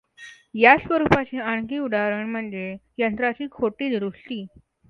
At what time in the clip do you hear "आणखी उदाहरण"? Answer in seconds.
1.39-2.29